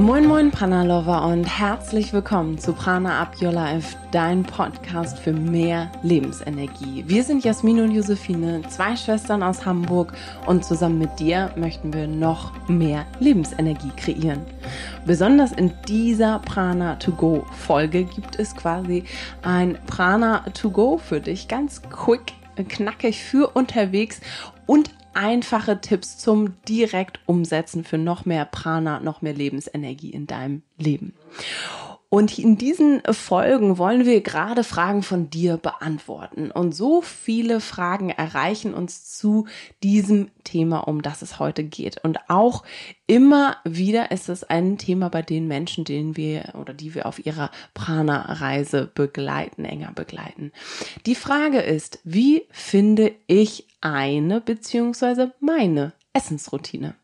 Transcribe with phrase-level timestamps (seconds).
[0.00, 5.34] Moin Moin Prana Lover und herzlich willkommen zu Prana Up Your Life, dein Podcast für
[5.34, 7.04] mehr Lebensenergie.
[7.06, 10.14] Wir sind Jasmin und Josephine, zwei Schwestern aus Hamburg
[10.46, 14.40] und zusammen mit dir möchten wir noch mehr Lebensenergie kreieren.
[15.04, 19.04] Besonders in dieser Prana to Go Folge gibt es quasi
[19.42, 24.22] ein Prana to Go für dich, ganz quick, knackig für unterwegs
[24.64, 30.62] und einfache Tipps zum direkt umsetzen für noch mehr Prana, noch mehr Lebensenergie in deinem
[30.78, 31.14] Leben.
[32.12, 36.50] Und in diesen Folgen wollen wir gerade Fragen von dir beantworten.
[36.50, 39.46] Und so viele Fragen erreichen uns zu
[39.84, 42.02] diesem Thema, um das es heute geht.
[42.02, 42.64] Und auch
[43.06, 47.24] immer wieder ist es ein Thema bei den Menschen, denen wir oder die wir auf
[47.24, 50.50] ihrer Prana-Reise begleiten, enger begleiten.
[51.06, 56.96] Die Frage ist, wie finde ich eine beziehungsweise meine Essensroutine?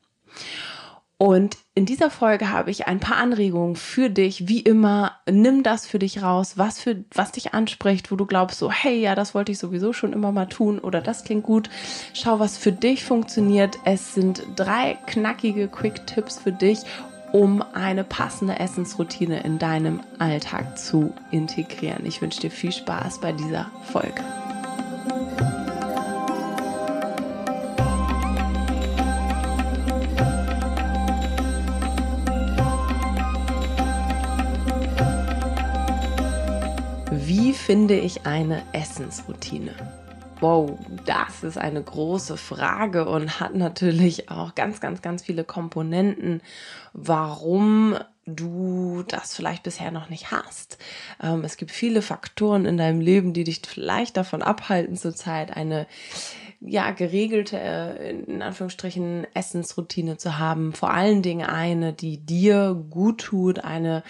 [1.18, 4.48] Und in dieser Folge habe ich ein paar Anregungen für dich.
[4.48, 8.58] Wie immer, nimm das für dich raus, was für, was dich anspricht, wo du glaubst
[8.58, 11.70] so, hey, ja, das wollte ich sowieso schon immer mal tun oder das klingt gut.
[12.12, 13.78] Schau, was für dich funktioniert.
[13.84, 16.80] Es sind drei knackige Quick-Tipps für dich,
[17.32, 22.04] um eine passende Essensroutine in deinem Alltag zu integrieren.
[22.04, 24.22] Ich wünsche dir viel Spaß bei dieser Folge.
[37.66, 39.74] Finde ich eine Essensroutine?
[40.38, 46.42] Wow, das ist eine große Frage und hat natürlich auch ganz, ganz, ganz viele Komponenten,
[46.92, 50.78] warum du das vielleicht bisher noch nicht hast.
[51.20, 55.88] Ähm, es gibt viele Faktoren in deinem Leben, die dich vielleicht davon abhalten, zurzeit eine
[56.60, 60.72] ja, geregelte, äh, in Anführungsstrichen, Essensroutine zu haben.
[60.72, 64.02] Vor allen Dingen eine, die dir gut tut, eine,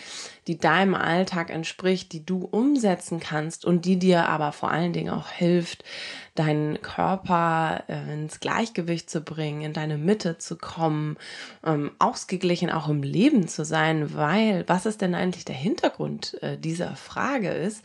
[0.47, 5.13] die deinem Alltag entspricht, die du umsetzen kannst und die dir aber vor allen Dingen
[5.13, 5.85] auch hilft,
[6.35, 11.17] deinen Körper äh, ins Gleichgewicht zu bringen, in deine Mitte zu kommen,
[11.65, 16.59] ähm, ausgeglichen auch im Leben zu sein, weil was ist denn eigentlich der Hintergrund äh,
[16.59, 17.85] dieser Frage ist,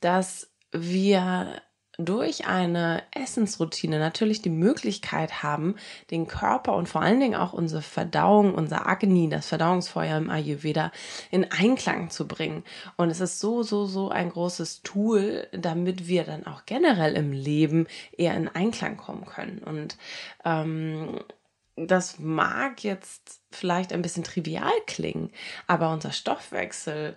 [0.00, 1.62] dass wir
[1.98, 5.76] durch eine Essensroutine natürlich die Möglichkeit haben,
[6.10, 10.92] den Körper und vor allen Dingen auch unsere Verdauung, unser Agni, das Verdauungsfeuer im Ayurveda,
[11.30, 12.64] in Einklang zu bringen.
[12.96, 17.32] Und es ist so, so, so ein großes Tool, damit wir dann auch generell im
[17.32, 17.86] Leben
[18.16, 19.58] eher in Einklang kommen können.
[19.58, 19.96] Und
[20.44, 21.20] ähm,
[21.76, 25.30] das mag jetzt vielleicht ein bisschen trivial klingen,
[25.66, 27.16] aber unser Stoffwechsel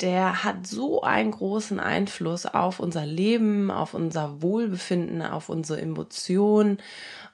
[0.00, 6.78] der hat so einen großen Einfluss auf unser Leben, auf unser Wohlbefinden, auf unsere Emotionen,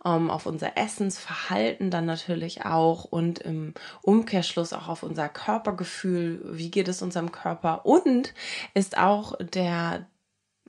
[0.04, 6.70] ähm, auf unser Essensverhalten dann natürlich auch und im Umkehrschluss auch auf unser Körpergefühl, wie
[6.70, 7.87] geht es unserem Körper?
[7.87, 8.34] Und
[8.75, 10.06] ist auch der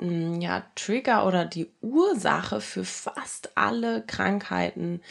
[0.01, 5.01] Mm, ja, Trigger oder die Ursache für fast alle Krankheiten,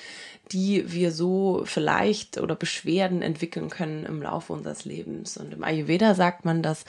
[0.52, 5.36] die wir so vielleicht oder Beschwerden entwickeln können im Laufe unseres Lebens.
[5.36, 6.84] Und im Ayurveda sagt man, dass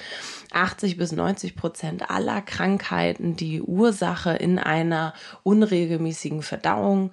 [0.51, 5.13] 80 bis 90 Prozent aller Krankheiten die Ursache in einer
[5.43, 7.11] unregelmäßigen Verdauung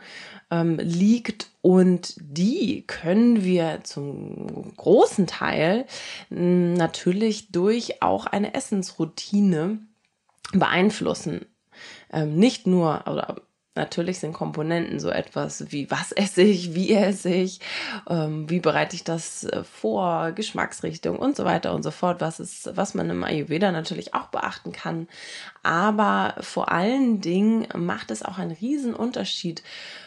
[0.50, 5.86] ähm, liegt und die können wir zum großen Teil
[6.30, 9.78] mm, natürlich durch auch eine Essensroutine
[10.52, 11.44] beeinflussen.
[12.10, 13.36] Ähm, nicht nur, oder
[13.78, 17.60] natürlich sind Komponenten so etwas wie was esse ich, wie esse ich,
[18.10, 22.40] ähm, wie bereite ich das äh, vor, Geschmacksrichtung und so weiter und so fort, was
[22.40, 25.08] ist, was man im Ayurveda natürlich auch beachten kann.
[25.62, 29.62] Aber vor allen Dingen macht es auch einen riesen Unterschied,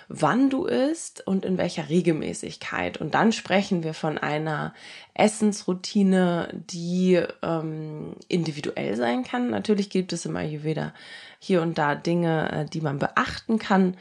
[0.07, 2.97] wann du isst und in welcher Regelmäßigkeit.
[2.97, 4.73] Und dann sprechen wir von einer
[5.13, 9.49] Essensroutine, die ähm, individuell sein kann.
[9.49, 10.93] Natürlich gibt es im Ayurveda
[11.39, 13.95] hier und da Dinge, äh, die man beachten kann,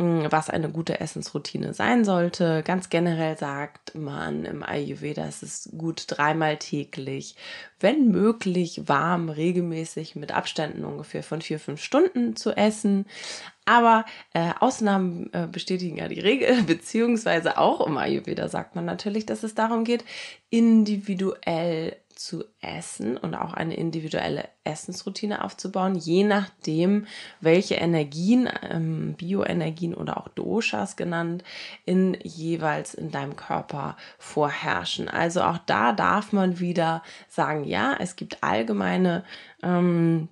[0.00, 2.62] was eine gute Essensroutine sein sollte.
[2.64, 7.36] Ganz generell sagt man im Ayurveda, es ist gut dreimal täglich,
[7.80, 13.04] wenn möglich warm, regelmäßig mit Abständen ungefähr von vier, fünf Stunden zu essen.
[13.66, 19.26] Aber äh, Ausnahmen äh, bestätigen ja die Regel, beziehungsweise auch im Ayurveda sagt man natürlich,
[19.26, 20.04] dass es darum geht,
[20.48, 27.06] individuell zu essen und auch eine individuelle Essensroutine aufzubauen, je nachdem,
[27.40, 31.44] welche Energien, ähm, Bioenergien oder auch Doshas genannt,
[31.86, 35.08] in jeweils in deinem Körper vorherrschen.
[35.08, 39.24] Also auch da darf man wieder sagen, ja, es gibt allgemeine
[39.62, 40.28] ähm,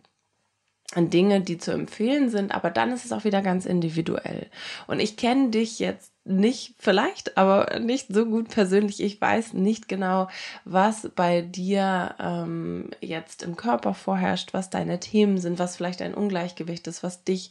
[0.94, 4.48] Dinge, die zu empfehlen sind, aber dann ist es auch wieder ganz individuell.
[4.86, 9.02] Und ich kenne dich jetzt nicht, vielleicht, aber nicht so gut persönlich.
[9.02, 10.28] Ich weiß nicht genau,
[10.64, 16.14] was bei dir ähm, jetzt im Körper vorherrscht, was deine Themen sind, was vielleicht ein
[16.14, 17.50] Ungleichgewicht ist, was dich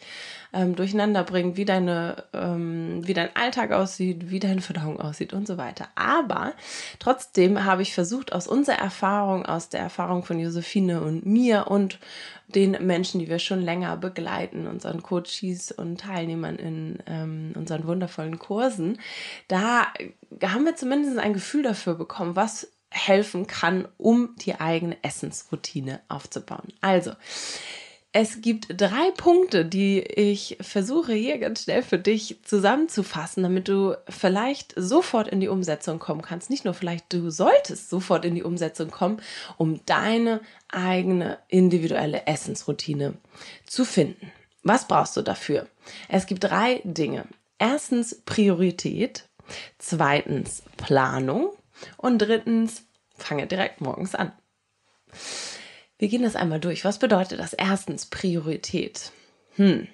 [0.53, 5.47] ähm, durcheinander bringt, wie deine, ähm, wie dein Alltag aussieht, wie deine Verdauung aussieht und
[5.47, 5.87] so weiter.
[5.95, 6.53] Aber
[6.99, 11.99] trotzdem habe ich versucht, aus unserer Erfahrung, aus der Erfahrung von Josephine und mir und
[12.47, 18.39] den Menschen, die wir schon länger begleiten, unseren Coaches und Teilnehmern in ähm, unseren wundervollen
[18.67, 18.99] Kursen,
[19.47, 19.87] da
[20.43, 26.73] haben wir zumindest ein Gefühl dafür bekommen, was helfen kann, um die eigene Essensroutine aufzubauen.
[26.81, 27.13] Also,
[28.11, 33.95] es gibt drei Punkte, die ich versuche hier ganz schnell für dich zusammenzufassen, damit du
[34.09, 36.49] vielleicht sofort in die Umsetzung kommen kannst.
[36.49, 39.21] Nicht nur vielleicht, du solltest sofort in die Umsetzung kommen,
[39.57, 43.13] um deine eigene individuelle Essensroutine
[43.65, 44.31] zu finden.
[44.63, 45.67] Was brauchst du dafür?
[46.09, 47.25] Es gibt drei Dinge.
[47.59, 49.29] Erstens Priorität,
[49.77, 51.51] zweitens Planung
[51.97, 52.83] und drittens
[53.15, 54.31] fange direkt morgens an.
[55.97, 56.85] Wir gehen das einmal durch.
[56.85, 57.53] Was bedeutet das?
[57.53, 59.11] Erstens Priorität.
[59.55, 59.87] Hm.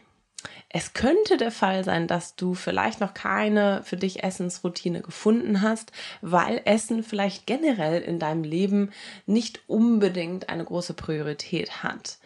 [0.68, 5.92] Es könnte der Fall sein, dass du vielleicht noch keine für dich Essensroutine gefunden hast,
[6.22, 8.92] weil Essen vielleicht generell in deinem Leben
[9.26, 12.18] nicht unbedingt eine große Priorität hat.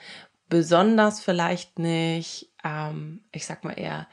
[0.50, 4.08] Besonders vielleicht nicht, ähm, ich sag mal eher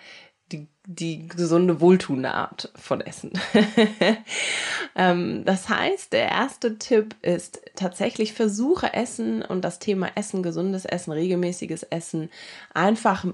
[0.55, 3.33] die, die gesunde, wohltuende Art von Essen.
[4.97, 10.85] ähm, das heißt, der erste Tipp ist tatsächlich versuche Essen und das Thema Essen, gesundes
[10.85, 12.31] Essen, regelmäßiges Essen
[12.73, 13.25] einfach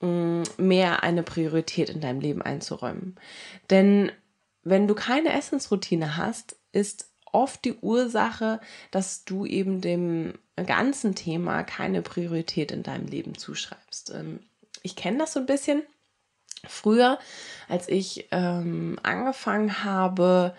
[0.00, 3.16] mm, mehr eine Priorität in deinem Leben einzuräumen.
[3.68, 4.10] Denn
[4.62, 8.60] wenn du keine Essensroutine hast, ist oft die Ursache,
[8.90, 10.34] dass du eben dem
[10.66, 14.10] ganzen Thema keine Priorität in deinem Leben zuschreibst.
[14.14, 14.40] Ähm,
[14.82, 15.82] ich kenne das so ein bisschen
[16.66, 17.18] Früher,
[17.68, 20.54] als ich ähm, angefangen habe,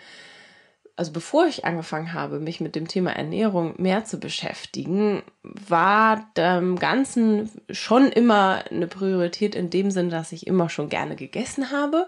[0.95, 6.77] also bevor ich angefangen habe, mich mit dem Thema Ernährung mehr zu beschäftigen, war dem
[6.77, 12.07] Ganzen schon immer eine Priorität in dem Sinne, dass ich immer schon gerne gegessen habe.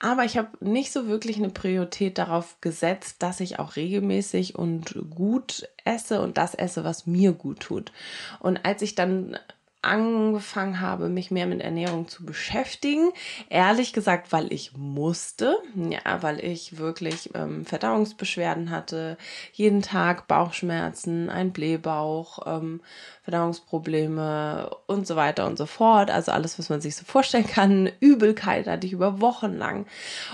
[0.00, 4.96] Aber ich habe nicht so wirklich eine Priorität darauf gesetzt, dass ich auch regelmäßig und
[5.08, 7.92] gut esse und das esse, was mir gut tut.
[8.38, 9.38] Und als ich dann
[9.82, 13.12] angefangen habe, mich mehr mit Ernährung zu beschäftigen.
[13.48, 19.16] Ehrlich gesagt, weil ich musste, ja, weil ich wirklich ähm, Verdauungsbeschwerden hatte,
[19.52, 22.80] jeden Tag Bauchschmerzen, ein Blähbauch, ähm,
[23.22, 26.10] Verdauungsprobleme und so weiter und so fort.
[26.10, 27.90] Also alles, was man sich so vorstellen kann.
[28.00, 29.86] Übelkeit hatte ich über Wochen lang.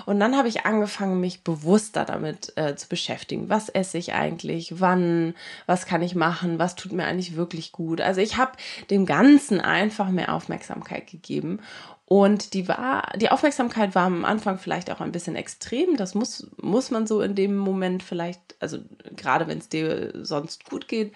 [0.06, 3.48] Und dann habe ich angefangen, mich bewusster damit äh, zu beschäftigen.
[3.48, 4.80] Was esse ich eigentlich?
[4.80, 5.34] Wann?
[5.66, 6.58] Was kann ich machen?
[6.58, 8.00] Was tut mir eigentlich wirklich gut?
[8.00, 8.52] Also ich habe
[8.90, 11.60] dem Ganzen einfach mehr Aufmerksamkeit gegeben.
[12.04, 15.96] Und die war, die Aufmerksamkeit war am Anfang vielleicht auch ein bisschen extrem.
[15.96, 18.78] Das muss, muss man so in dem Moment vielleicht, also
[19.16, 21.12] gerade wenn es dir sonst gut geht,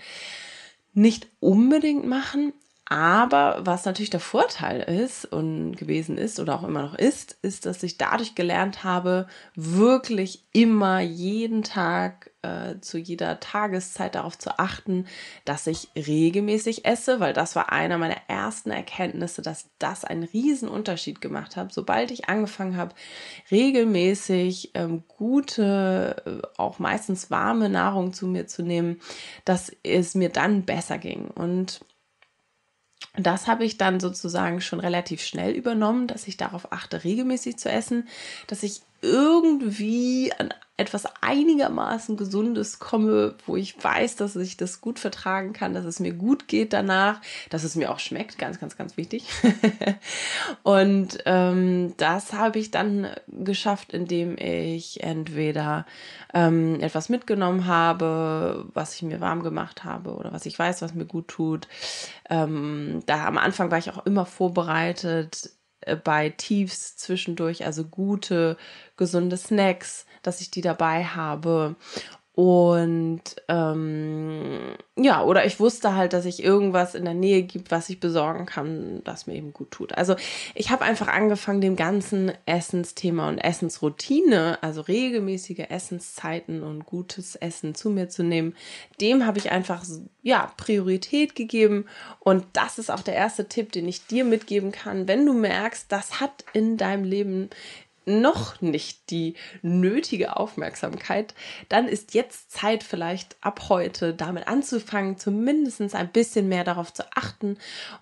[0.93, 2.53] nicht unbedingt machen.
[2.93, 7.65] Aber was natürlich der Vorteil ist und gewesen ist oder auch immer noch ist, ist,
[7.65, 14.59] dass ich dadurch gelernt habe, wirklich immer jeden Tag äh, zu jeder Tageszeit darauf zu
[14.59, 15.07] achten,
[15.45, 20.69] dass ich regelmäßig esse, weil das war einer meiner ersten Erkenntnisse, dass das einen riesen
[20.69, 21.73] Unterschied gemacht hat.
[21.73, 22.97] Sobald ich angefangen habe,
[23.53, 29.01] regelmäßig ähm, gute, äh, auch meistens warme Nahrung zu mir zu nehmen,
[29.45, 31.29] dass es mir dann besser ging.
[31.29, 31.83] Und
[33.17, 37.69] das habe ich dann sozusagen schon relativ schnell übernommen, dass ich darauf achte, regelmäßig zu
[37.69, 38.09] essen,
[38.47, 44.99] dass ich irgendwie an etwas einigermaßen Gesundes komme, wo ich weiß, dass ich das gut
[44.99, 47.21] vertragen kann, dass es mir gut geht danach,
[47.51, 49.27] dass es mir auch schmeckt, ganz, ganz, ganz wichtig.
[50.63, 55.85] und ähm, das habe ich dann geschafft, indem ich entweder
[56.33, 60.95] ähm, etwas mitgenommen habe, was ich mir warm gemacht habe oder was ich weiß, was
[60.95, 61.69] mir gut tut.
[62.31, 68.57] Ähm, da am Anfang war ich auch immer vorbereitet, äh, bei Tiefs zwischendurch, also gute,
[68.97, 71.77] gesunde Snacks, dass ich die dabei habe.
[72.41, 77.91] Und ähm, ja, oder ich wusste halt, dass ich irgendwas in der Nähe gibt, was
[77.91, 79.99] ich besorgen kann, das mir eben gut tut.
[79.99, 80.17] Also
[80.55, 87.75] ich habe einfach angefangen, dem ganzen Essensthema und Essensroutine, also regelmäßige Essenszeiten und gutes Essen
[87.75, 88.55] zu mir zu nehmen,
[89.03, 89.85] dem habe ich einfach
[90.23, 91.85] ja Priorität gegeben.
[92.21, 95.93] Und das ist auch der erste Tipp, den ich dir mitgeben kann, wenn du merkst,
[95.93, 97.51] das hat in deinem Leben
[98.05, 101.35] noch nicht die nötige Aufmerksamkeit,
[101.69, 107.05] dann ist jetzt Zeit vielleicht ab heute damit anzufangen, zumindest ein bisschen mehr darauf zu
[107.15, 107.59] achten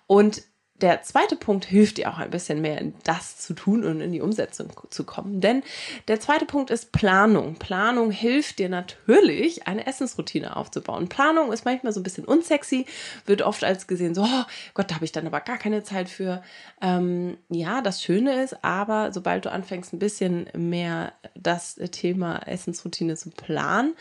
[0.07, 0.41] und
[0.81, 4.21] der zweite Punkt hilft dir auch ein bisschen mehr das zu tun und in die
[4.21, 5.41] Umsetzung zu kommen.
[5.41, 5.63] Denn
[6.07, 7.55] der zweite Punkt ist Planung.
[7.55, 11.09] Planung hilft dir natürlich, eine Essensroutine aufzubauen.
[11.09, 12.85] Planung ist manchmal so ein bisschen unsexy,
[13.25, 16.09] wird oft als gesehen so, oh Gott, da habe ich dann aber gar keine Zeit
[16.09, 16.41] für.
[16.81, 23.15] Ähm, ja, das Schöne ist, aber sobald du anfängst, ein bisschen mehr das Thema Essensroutine
[23.15, 23.95] zu planen,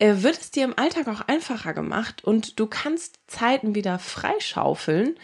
[0.00, 5.18] wird es dir im Alltag auch einfacher gemacht und du kannst Zeiten wieder freischaufeln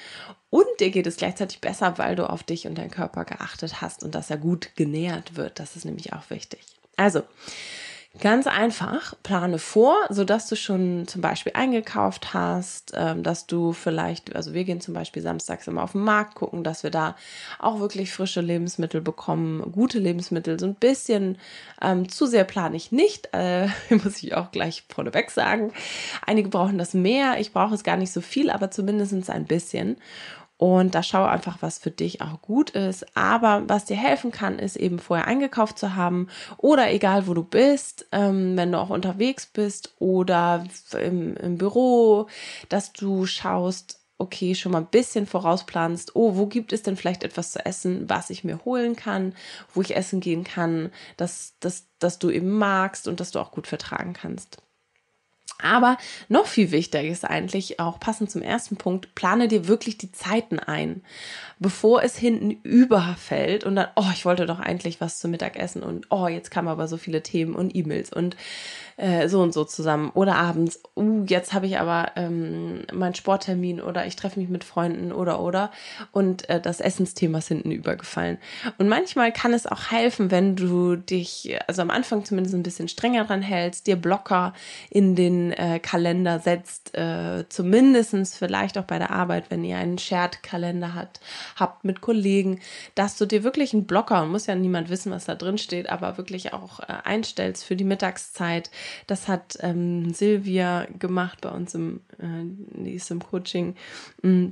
[0.50, 4.02] und dir geht es gleichzeitig besser, weil du auf dich und deinen Körper geachtet hast
[4.02, 5.60] und dass er gut genährt wird.
[5.60, 6.60] Das ist nämlich auch wichtig.
[6.96, 7.22] Also,
[8.20, 14.36] Ganz einfach, plane vor, sodass du schon zum Beispiel eingekauft hast, ähm, dass du vielleicht,
[14.36, 17.16] also wir gehen zum Beispiel samstags immer auf den Markt gucken, dass wir da
[17.58, 20.60] auch wirklich frische Lebensmittel bekommen, gute Lebensmittel.
[20.60, 21.38] So ein bisschen
[21.82, 25.72] ähm, zu sehr plane ich nicht, äh, muss ich auch gleich vorneweg sagen.
[26.24, 29.96] Einige brauchen das mehr, ich brauche es gar nicht so viel, aber zumindest ein bisschen.
[30.56, 33.16] Und da schau einfach, was für dich auch gut ist.
[33.16, 37.42] Aber was dir helfen kann, ist eben vorher eingekauft zu haben oder egal wo du
[37.42, 42.28] bist, ähm, wenn du auch unterwegs bist oder im, im Büro,
[42.68, 47.24] dass du schaust, okay, schon mal ein bisschen vorausplanst, oh, wo gibt es denn vielleicht
[47.24, 49.34] etwas zu essen, was ich mir holen kann,
[49.72, 53.50] wo ich essen gehen kann, dass, dass, dass du eben magst und dass du auch
[53.50, 54.62] gut vertragen kannst.
[55.64, 55.96] Aber
[56.28, 60.58] noch viel wichtiger ist eigentlich auch passend zum ersten Punkt, plane dir wirklich die Zeiten
[60.58, 61.02] ein,
[61.58, 66.06] bevor es hinten überfällt und dann, oh, ich wollte doch eigentlich was zum Mittagessen und
[66.10, 68.36] oh, jetzt kamen aber so viele Themen und E-Mails und
[68.96, 70.10] äh, so und so zusammen.
[70.14, 74.64] Oder abends, uh, jetzt habe ich aber ähm, meinen Sporttermin oder ich treffe mich mit
[74.64, 75.70] Freunden oder oder
[76.12, 78.38] und äh, das Essensthema ist hinten übergefallen.
[78.78, 82.88] Und manchmal kann es auch helfen, wenn du dich, also am Anfang zumindest ein bisschen
[82.88, 84.54] strenger dran hältst, dir Blocker
[84.90, 89.98] in den äh, Kalender setzt, äh, zumindestens vielleicht auch bei der Arbeit, wenn ihr einen
[89.98, 91.20] Shared-Kalender habt,
[91.56, 92.60] habt mit Kollegen,
[92.94, 96.16] dass du dir wirklich einen Blocker, muss ja niemand wissen, was da drin steht, aber
[96.18, 98.70] wirklich auch äh, einstellst für die Mittagszeit,
[99.06, 103.76] das hat ähm, Silvia gemacht bei uns im, äh, die ist im Coaching.
[104.22, 104.48] Mm,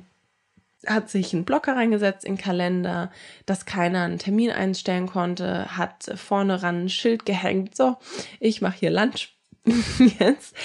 [0.86, 3.10] hat sich einen Blocker reingesetzt in Kalender,
[3.46, 7.96] dass keiner einen Termin einstellen konnte, hat vorne ran ein Schild gehängt, so,
[8.40, 9.36] ich mache hier Lunch
[10.18, 10.56] jetzt.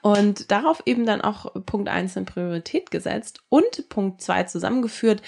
[0.00, 5.22] Und darauf eben dann auch Punkt 1 in Priorität gesetzt und Punkt 2 zusammengeführt,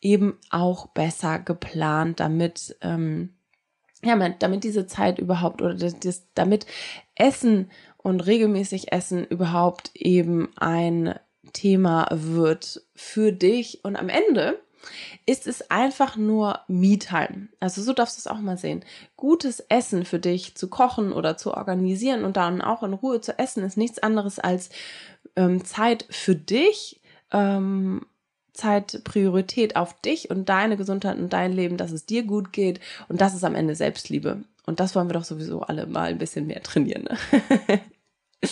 [0.00, 3.33] eben auch besser geplant, damit ähm,
[4.04, 6.66] ja, damit diese Zeit überhaupt oder das, damit
[7.14, 11.18] Essen und regelmäßig Essen überhaupt eben ein
[11.52, 13.84] Thema wird für dich.
[13.84, 14.60] Und am Ende
[15.26, 17.48] ist es einfach nur Me-Time.
[17.60, 18.84] Also so darfst du es auch mal sehen.
[19.16, 23.38] Gutes Essen für dich zu kochen oder zu organisieren und dann auch in Ruhe zu
[23.38, 24.70] essen ist nichts anderes als
[25.36, 27.00] ähm, Zeit für dich,
[27.32, 28.06] ähm,
[28.54, 32.80] Zeit Priorität auf dich und deine Gesundheit und dein Leben, dass es dir gut geht
[33.08, 34.44] und das ist am Ende Selbstliebe.
[34.66, 37.04] Und das wollen wir doch sowieso alle mal ein bisschen mehr trainieren.
[37.04, 37.80] Ne?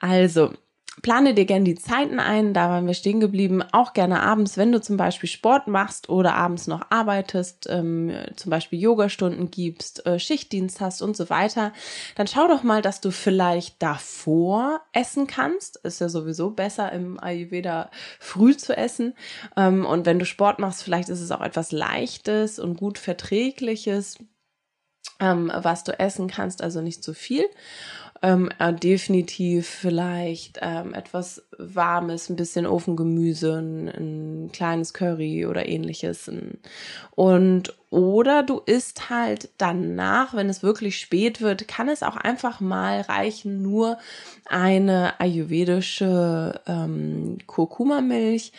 [0.00, 0.52] also,
[1.00, 3.62] plane dir gerne die Zeiten ein, da waren wir stehen geblieben.
[3.72, 8.50] Auch gerne abends, wenn du zum Beispiel Sport machst oder abends noch arbeitest, ähm, zum
[8.50, 11.72] Beispiel Yogastunden gibst, äh, Schichtdienst hast und so weiter,
[12.14, 15.76] dann schau doch mal, dass du vielleicht davor essen kannst.
[15.78, 19.14] Ist ja sowieso besser im Ayurveda früh zu essen.
[19.56, 24.18] Ähm, und wenn du Sport machst, vielleicht ist es auch etwas Leichtes und gut Verträgliches,
[25.20, 27.46] ähm, was du essen kannst, also nicht zu viel
[28.22, 35.68] ähm, äh, definitiv vielleicht ähm, etwas Warmes, ein bisschen Ofengemüse, ein, ein kleines Curry oder
[35.68, 36.30] ähnliches.
[37.16, 42.60] Und oder du isst halt danach, wenn es wirklich spät wird, kann es auch einfach
[42.60, 43.98] mal reichen, nur
[44.46, 48.52] eine ayurvedische ähm, Kurkuma-Milch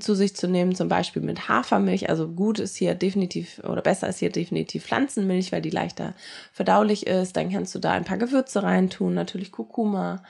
[0.00, 2.08] zu sich zu nehmen, zum Beispiel mit Hafermilch.
[2.08, 6.14] Also gut ist hier definitiv oder besser ist hier definitiv Pflanzenmilch, weil die leichter
[6.52, 7.36] verdaulich ist.
[7.36, 10.22] Dann kannst du da ein paar Gewürze reintun, natürlich Kurkuma,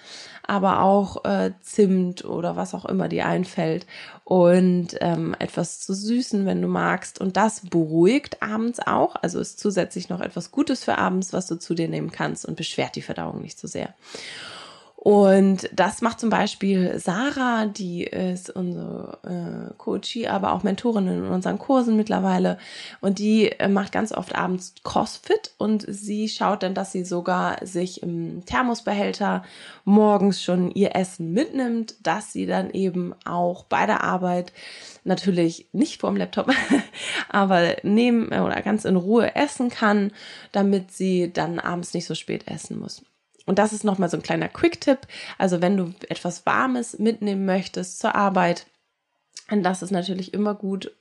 [0.46, 3.86] aber auch äh, Zimt oder was auch immer dir einfällt
[4.24, 7.20] und ähm, etwas zu süßen, wenn du magst.
[7.20, 9.16] Und das beruhigt abends auch.
[9.16, 12.56] Also ist zusätzlich noch etwas Gutes für abends, was du zu dir nehmen kannst und
[12.56, 13.94] beschwert die Verdauung nicht so sehr.
[15.00, 21.24] Und das macht zum Beispiel Sarah, die ist unsere äh, Coachie, aber auch Mentorin in
[21.24, 22.58] unseren Kursen mittlerweile.
[23.00, 27.64] Und die äh, macht ganz oft abends Crossfit und sie schaut dann, dass sie sogar
[27.64, 29.44] sich im Thermosbehälter
[29.84, 34.52] morgens schon ihr Essen mitnimmt, dass sie dann eben auch bei der Arbeit
[35.04, 36.50] natürlich nicht vorm Laptop,
[37.28, 40.10] aber neben oder ganz in Ruhe essen kann,
[40.50, 43.02] damit sie dann abends nicht so spät essen muss.
[43.48, 45.00] Und das ist nochmal so ein kleiner Quick-Tipp.
[45.38, 48.66] Also wenn du etwas Warmes mitnehmen möchtest zur Arbeit,
[49.50, 50.92] Und das ist natürlich immer gut,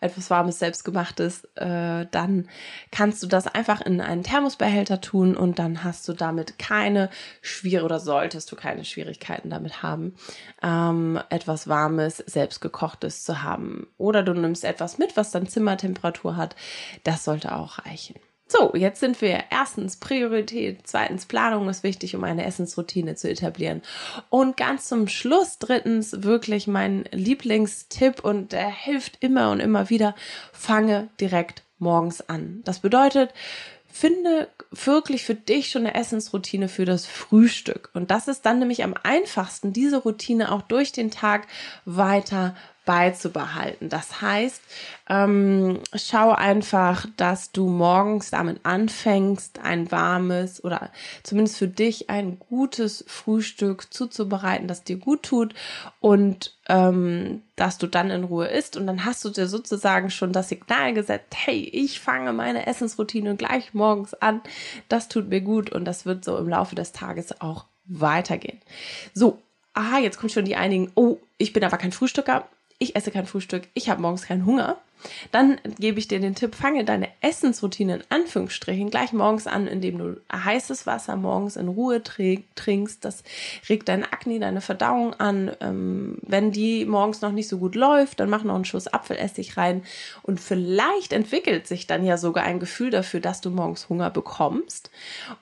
[0.00, 1.44] etwas Warmes, Selbstgemachtes.
[1.54, 2.48] Äh, dann
[2.90, 7.10] kannst du das einfach in einen Thermosbehälter tun und dann hast du damit keine
[7.42, 10.16] Schwierigkeiten oder solltest du keine Schwierigkeiten damit haben,
[10.62, 13.86] ähm, etwas Warmes, Selbstgekochtes zu haben.
[13.98, 16.56] Oder du nimmst etwas mit, was dann Zimmertemperatur hat.
[17.04, 18.16] Das sollte auch reichen.
[18.48, 23.80] So, jetzt sind wir erstens Priorität, zweitens Planung ist wichtig, um eine Essensroutine zu etablieren.
[24.28, 30.14] Und ganz zum Schluss drittens wirklich mein Lieblingstipp und der hilft immer und immer wieder,
[30.52, 32.60] fange direkt morgens an.
[32.64, 33.32] Das bedeutet,
[33.92, 37.90] finde wirklich für dich schon eine Essensroutine für das Frühstück.
[37.92, 41.46] Und das ist dann nämlich am einfachsten, diese Routine auch durch den Tag
[41.84, 43.88] weiter beizubehalten.
[43.88, 44.60] Das heißt,
[45.08, 50.90] ähm, schau einfach, dass du morgens damit anfängst, ein warmes oder
[51.22, 55.54] zumindest für dich ein gutes Frühstück zuzubereiten, das dir gut tut
[56.00, 60.32] und ähm, dass du dann in Ruhe isst und dann hast du dir sozusagen schon
[60.32, 64.40] das Signal gesetzt, hey, ich fange meine Essensroutine gleich morgens an,
[64.88, 68.60] das tut mir gut und das wird so im Laufe des Tages auch weitergehen.
[69.14, 69.40] So,
[69.74, 72.48] aha, jetzt kommt schon die einigen, oh, ich bin aber kein Frühstücker
[72.82, 74.76] ich esse kein Frühstück, ich habe morgens keinen Hunger,
[75.30, 79.98] dann gebe ich dir den Tipp, fange deine Essensroutine in Anführungsstrichen gleich morgens an, indem
[79.98, 83.04] du heißes Wasser morgens in Ruhe trinkst.
[83.04, 83.22] Das
[83.68, 85.52] regt deine Akne, deine Verdauung an.
[85.60, 89.56] Ähm, wenn die morgens noch nicht so gut läuft, dann mach noch einen Schuss Apfelessig
[89.56, 89.82] rein
[90.22, 94.90] und vielleicht entwickelt sich dann ja sogar ein Gefühl dafür, dass du morgens Hunger bekommst.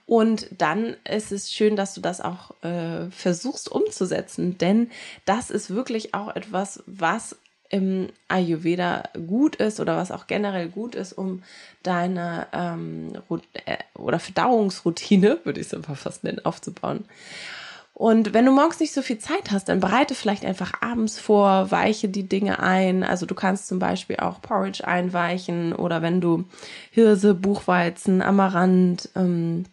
[0.07, 4.91] Und dann ist es schön, dass du das auch äh, versuchst umzusetzen, denn
[5.25, 7.37] das ist wirklich auch etwas, was
[7.71, 11.43] im Ayurveda gut ist oder was auch generell gut ist, um
[11.83, 13.13] deine ähm,
[13.65, 17.05] äh, oder Verdauungsroutine, würde ich es einfach fast nennen, aufzubauen.
[17.95, 21.71] Und wenn du morgens nicht so viel Zeit hast, dann bereite vielleicht einfach abends vor,
[21.71, 23.05] weiche die Dinge ein.
[23.05, 26.45] Also du kannst zum Beispiel auch Porridge einweichen oder wenn du
[26.91, 29.65] Hirse, Buchweizen, Amaranth, ähm,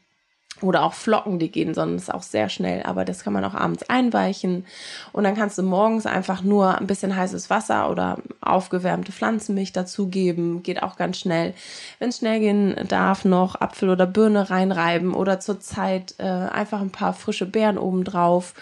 [0.62, 3.90] oder auch Flocken, die gehen sonst auch sehr schnell, aber das kann man auch abends
[3.90, 4.66] einweichen.
[5.12, 10.64] Und dann kannst du morgens einfach nur ein bisschen heißes Wasser oder aufgewärmte Pflanzenmilch dazugeben,
[10.64, 11.54] geht auch ganz schnell.
[12.00, 16.92] Wenn es schnell gehen darf, noch Apfel oder Birne reinreiben oder zurzeit äh, einfach ein
[16.92, 18.54] paar frische Beeren obendrauf,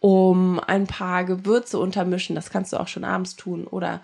[0.00, 3.66] um ein paar Gewürze untermischen, das kannst du auch schon abends tun.
[3.66, 4.00] Oder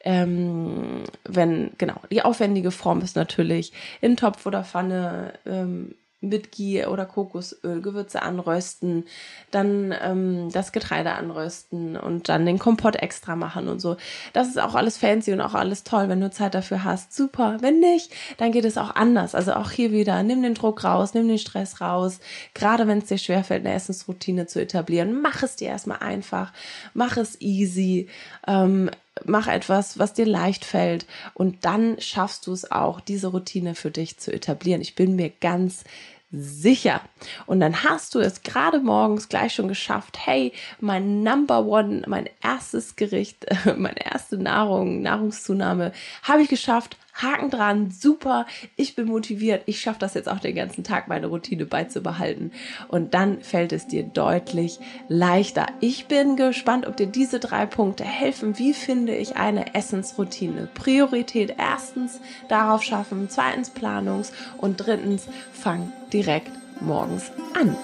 [0.00, 6.86] ähm, wenn, genau, die aufwendige Form ist natürlich in Topf oder Pfanne ähm, mit Ghee
[6.86, 9.04] oder Kokosöl Gewürze anrösten,
[9.50, 13.96] dann ähm, das Getreide anrösten und dann den Kompott extra machen und so.
[14.32, 17.14] Das ist auch alles fancy und auch alles toll, wenn du Zeit dafür hast.
[17.14, 17.58] Super.
[17.60, 19.34] Wenn nicht, dann geht es auch anders.
[19.34, 22.18] Also auch hier wieder, nimm den Druck raus, nimm den Stress raus.
[22.54, 26.52] Gerade wenn es dir schwerfällt, eine Essensroutine zu etablieren, mach es dir erstmal einfach,
[26.94, 28.08] mach es easy.
[28.46, 28.90] Ähm,
[29.24, 33.90] mach etwas, was dir leicht fällt und dann schaffst du es auch, diese Routine für
[33.90, 34.80] dich zu etablieren.
[34.80, 35.84] Ich bin mir ganz
[36.30, 37.00] sicher.
[37.46, 40.26] Und dann hast du es gerade morgens gleich schon geschafft.
[40.26, 46.96] Hey, mein Number One, mein erstes Gericht, meine erste Nahrung, Nahrungszunahme habe ich geschafft.
[47.18, 51.26] Haken dran, super, ich bin motiviert, ich schaffe das jetzt auch den ganzen Tag, meine
[51.26, 52.52] Routine beizubehalten.
[52.88, 54.78] Und dann fällt es dir deutlich
[55.08, 55.66] leichter.
[55.80, 58.58] Ich bin gespannt, ob dir diese drei Punkte helfen.
[58.58, 60.68] Wie finde ich eine Essensroutine?
[60.74, 67.76] Priorität erstens darauf schaffen, zweitens Planungs und drittens fang direkt morgens an.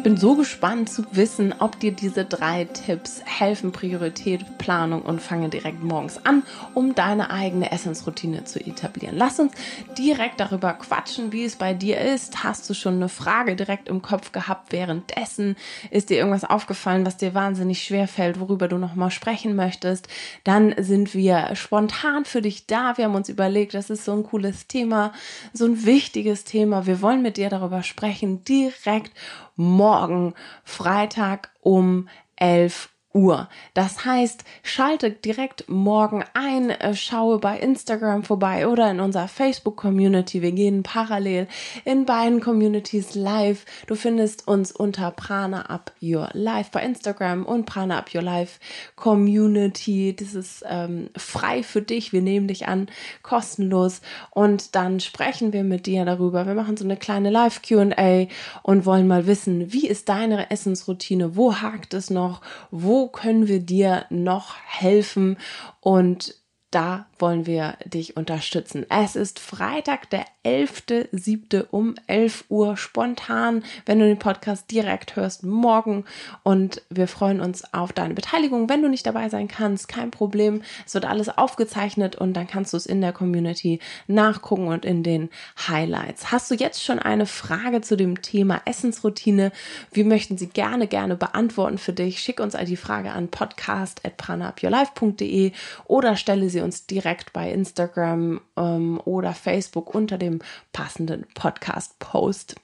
[0.00, 5.20] Ich bin so gespannt zu wissen, ob dir diese drei Tipps helfen, Priorität, Planung und
[5.20, 9.18] fange direkt morgens an, um deine eigene Essensroutine zu etablieren.
[9.18, 9.52] Lass uns
[9.98, 12.42] direkt darüber quatschen, wie es bei dir ist.
[12.42, 15.54] Hast du schon eine Frage direkt im Kopf gehabt währenddessen?
[15.90, 20.08] Ist dir irgendwas aufgefallen, was dir wahnsinnig schwer fällt, worüber du nochmal sprechen möchtest?
[20.44, 22.96] Dann sind wir spontan für dich da.
[22.96, 25.12] Wir haben uns überlegt, das ist so ein cooles Thema,
[25.52, 26.86] so ein wichtiges Thema.
[26.86, 29.12] Wir wollen mit dir darüber sprechen, direkt
[29.60, 33.48] morgen, Freitag um 11 Uhr.
[33.74, 39.76] Das heißt, schalte direkt morgen ein, äh, schaue bei Instagram vorbei oder in unserer Facebook
[39.76, 40.42] Community.
[40.42, 41.48] Wir gehen parallel
[41.84, 43.64] in beiden Communities live.
[43.88, 48.60] Du findest uns unter Prana Up Your Life bei Instagram und Prana Up Your Life
[48.94, 50.14] Community.
[50.16, 52.12] Das ist ähm, frei für dich.
[52.12, 52.88] Wir nehmen dich an,
[53.22, 54.02] kostenlos.
[54.30, 56.46] Und dann sprechen wir mit dir darüber.
[56.46, 58.28] Wir machen so eine kleine Live Q&A
[58.62, 61.34] und wollen mal wissen, wie ist deine Essensroutine?
[61.34, 62.40] Wo hakt es noch?
[62.70, 65.38] Wo können wir dir noch helfen?
[65.80, 66.39] Und
[66.70, 68.86] da wollen wir dich unterstützen.
[68.88, 71.66] Es ist Freitag, der 11.07.
[71.70, 76.04] um 11 Uhr spontan, wenn du den Podcast direkt hörst, morgen.
[76.44, 78.68] Und wir freuen uns auf deine Beteiligung.
[78.68, 80.62] Wenn du nicht dabei sein kannst, kein Problem.
[80.86, 85.02] Es wird alles aufgezeichnet und dann kannst du es in der Community nachgucken und in
[85.02, 85.28] den
[85.68, 86.30] Highlights.
[86.30, 89.50] Hast du jetzt schon eine Frage zu dem Thema Essensroutine?
[89.92, 92.20] Wir möchten sie gerne, gerne beantworten für dich.
[92.20, 95.52] Schick uns die Frage an podcast.pranaupyourlife.de
[95.86, 100.40] oder stelle sie uns direkt bei Instagram ähm, oder Facebook unter dem
[100.72, 102.56] passenden Podcast-Post.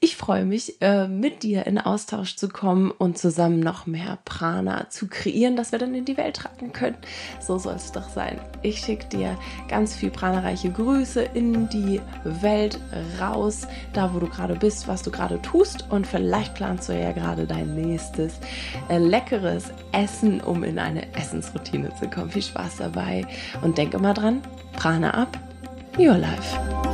[0.00, 4.90] Ich freue mich, äh, mit dir in Austausch zu kommen und zusammen noch mehr Prana
[4.90, 6.96] zu kreieren, das wir dann in die Welt tragen können.
[7.40, 8.38] So soll es doch sein.
[8.62, 12.78] Ich schicke dir ganz viel pranareiche Grüße in die Welt
[13.20, 17.12] raus, da wo du gerade bist, was du gerade tust und vielleicht planst du ja
[17.12, 18.34] gerade dein nächstes
[18.88, 22.30] äh, leckeres Essen, um in eine Essensroutine zu kommen.
[22.30, 23.26] Viel Spaß dabei
[23.62, 24.42] und denk immer dran,
[24.74, 25.38] Prana ab,
[25.98, 26.87] your life.